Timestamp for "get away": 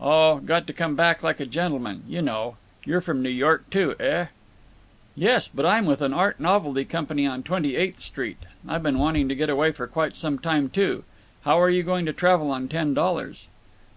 9.36-9.70